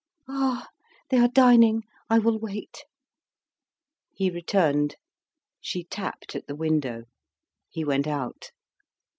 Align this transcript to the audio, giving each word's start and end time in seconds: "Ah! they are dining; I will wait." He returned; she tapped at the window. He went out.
"Ah! 0.27 0.67
they 1.11 1.19
are 1.19 1.27
dining; 1.27 1.83
I 2.09 2.17
will 2.17 2.39
wait." 2.39 2.85
He 4.15 4.31
returned; 4.31 4.95
she 5.59 5.83
tapped 5.83 6.35
at 6.35 6.47
the 6.47 6.55
window. 6.55 7.03
He 7.69 7.85
went 7.85 8.07
out. 8.07 8.49